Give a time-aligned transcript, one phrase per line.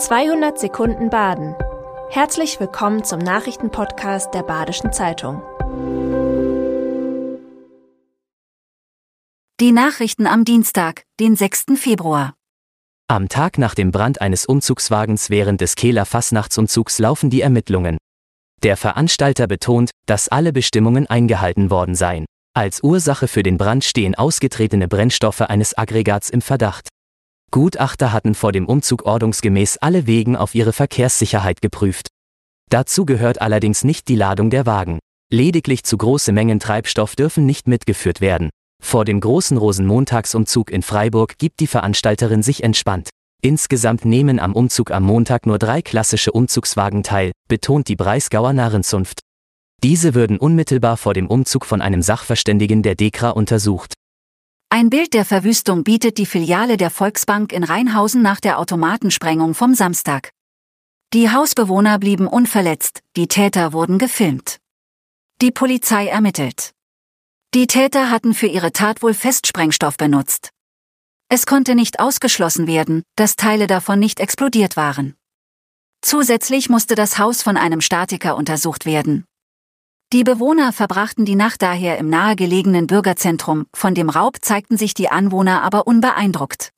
[0.00, 1.54] 200 Sekunden Baden.
[2.08, 5.42] Herzlich willkommen zum Nachrichtenpodcast der Badischen Zeitung.
[9.60, 11.76] Die Nachrichten am Dienstag, den 6.
[11.76, 12.34] Februar.
[13.08, 17.98] Am Tag nach dem Brand eines Umzugswagens während des Kehler Fassnachtsumzugs laufen die Ermittlungen.
[18.62, 22.24] Der Veranstalter betont, dass alle Bestimmungen eingehalten worden seien.
[22.54, 26.88] Als Ursache für den Brand stehen ausgetretene Brennstoffe eines Aggregats im Verdacht.
[27.52, 32.08] Gutachter hatten vor dem Umzug ordnungsgemäß alle Wegen auf ihre Verkehrssicherheit geprüft.
[32.70, 35.00] Dazu gehört allerdings nicht die Ladung der Wagen.
[35.32, 38.50] Lediglich zu große Mengen Treibstoff dürfen nicht mitgeführt werden.
[38.80, 43.10] Vor dem großen Rosenmontagsumzug in Freiburg gibt die Veranstalterin sich entspannt.
[43.42, 49.20] Insgesamt nehmen am Umzug am Montag nur drei klassische Umzugswagen teil, betont die Breisgauer Narrenzunft.
[49.82, 53.94] Diese würden unmittelbar vor dem Umzug von einem Sachverständigen der DEKRA untersucht.
[54.72, 59.74] Ein Bild der Verwüstung bietet die Filiale der Volksbank in Rheinhausen nach der Automatensprengung vom
[59.74, 60.30] Samstag.
[61.12, 64.60] Die Hausbewohner blieben unverletzt, die Täter wurden gefilmt.
[65.42, 66.70] Die Polizei ermittelt.
[67.52, 70.50] Die Täter hatten für ihre Tat wohl Festsprengstoff benutzt.
[71.28, 75.16] Es konnte nicht ausgeschlossen werden, dass Teile davon nicht explodiert waren.
[76.00, 79.24] Zusätzlich musste das Haus von einem Statiker untersucht werden.
[80.12, 85.08] Die Bewohner verbrachten die Nacht daher im nahegelegenen Bürgerzentrum, von dem Raub zeigten sich die
[85.08, 86.70] Anwohner aber unbeeindruckt.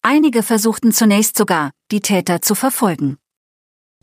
[0.00, 3.16] Einige versuchten zunächst sogar, die Täter zu verfolgen.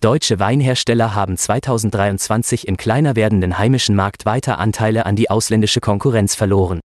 [0.02, 6.36] Deutsche Weinhersteller haben 2023 im kleiner werdenden heimischen Markt weiter Anteile an die ausländische Konkurrenz
[6.36, 6.82] verloren.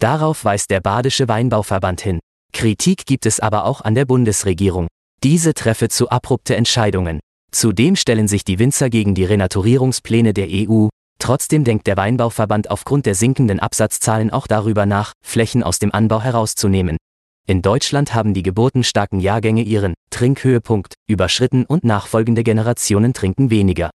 [0.00, 2.18] Darauf weist der Badische Weinbauverband hin.
[2.52, 4.88] Kritik gibt es aber auch an der Bundesregierung.
[5.22, 7.20] Diese treffe zu abrupte Entscheidungen.
[7.52, 10.88] Zudem stellen sich die Winzer gegen die Renaturierungspläne der EU,
[11.24, 16.20] Trotzdem denkt der Weinbauverband aufgrund der sinkenden Absatzzahlen auch darüber nach, Flächen aus dem Anbau
[16.20, 16.98] herauszunehmen.
[17.46, 23.88] In Deutschland haben die geburtenstarken Jahrgänge ihren Trinkhöhepunkt überschritten und nachfolgende Generationen trinken weniger.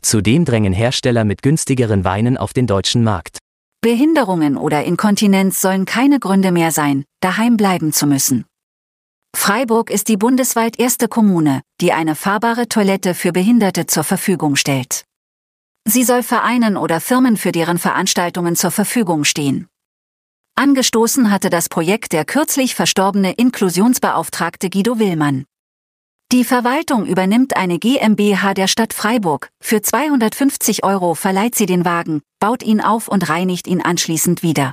[0.00, 3.36] Zudem drängen Hersteller mit günstigeren Weinen auf den deutschen Markt.
[3.82, 8.46] Behinderungen oder Inkontinenz sollen keine Gründe mehr sein, daheim bleiben zu müssen.
[9.36, 15.04] Freiburg ist die bundesweit erste Kommune, die eine fahrbare Toilette für Behinderte zur Verfügung stellt.
[15.86, 19.68] Sie soll Vereinen oder Firmen für deren Veranstaltungen zur Verfügung stehen.
[20.54, 25.44] Angestoßen hatte das Projekt der kürzlich verstorbene Inklusionsbeauftragte Guido Willmann.
[26.30, 29.50] Die Verwaltung übernimmt eine GmbH der Stadt Freiburg.
[29.60, 34.72] Für 250 Euro verleiht sie den Wagen, baut ihn auf und reinigt ihn anschließend wieder.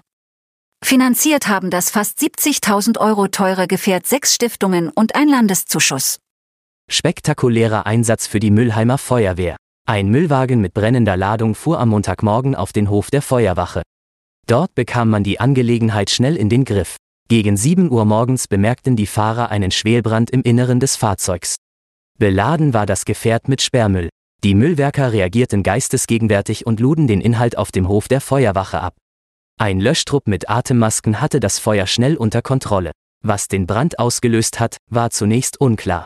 [0.82, 6.20] Finanziert haben das fast 70.000 Euro teure Gefährt sechs Stiftungen und ein Landeszuschuss.
[6.90, 9.58] Spektakulärer Einsatz für die Müllheimer Feuerwehr.
[9.90, 13.82] Ein Müllwagen mit brennender Ladung fuhr am Montagmorgen auf den Hof der Feuerwache.
[14.46, 16.98] Dort bekam man die Angelegenheit schnell in den Griff.
[17.28, 21.56] Gegen 7 Uhr morgens bemerkten die Fahrer einen Schwelbrand im Inneren des Fahrzeugs.
[22.20, 24.10] Beladen war das Gefährt mit Sperrmüll.
[24.44, 28.94] Die Müllwerker reagierten geistesgegenwärtig und luden den Inhalt auf dem Hof der Feuerwache ab.
[29.58, 32.92] Ein Löschtrupp mit Atemmasken hatte das Feuer schnell unter Kontrolle.
[33.24, 36.06] Was den Brand ausgelöst hat, war zunächst unklar.